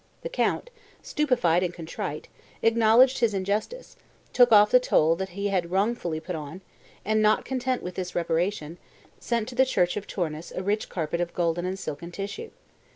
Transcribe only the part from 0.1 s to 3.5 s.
The count, stupefied and contrite, acknowledged his